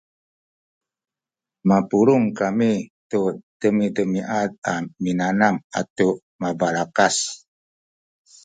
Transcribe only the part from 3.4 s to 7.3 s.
demidemiad a minanam atu mabalakas